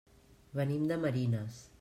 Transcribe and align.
Venim 0.59 0.87
de 0.93 0.99
Marines. 1.05 1.63